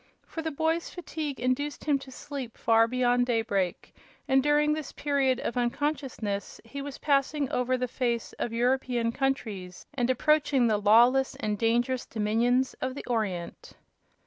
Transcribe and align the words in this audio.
For 0.25 0.41
the 0.41 0.49
boy's 0.49 0.89
fatigue 0.89 1.39
induced 1.39 1.83
him 1.85 1.99
to 1.99 2.09
sleep 2.09 2.57
far 2.57 2.87
beyond 2.87 3.27
daybreak, 3.27 3.93
and 4.27 4.41
during 4.41 4.73
this 4.73 4.91
period 4.91 5.39
of 5.41 5.57
unconsciousness 5.57 6.59
he 6.65 6.81
was 6.81 6.97
passing 6.97 7.47
over 7.51 7.77
the 7.77 7.87
face 7.87 8.33
of 8.39 8.51
European 8.51 9.11
countries 9.11 9.85
and 9.93 10.09
approaching 10.09 10.65
the 10.65 10.77
lawless 10.81 11.35
and 11.35 11.55
dangerous 11.55 12.07
dominions 12.07 12.73
of 12.81 12.95
the 12.95 13.05
Orient. 13.05 13.73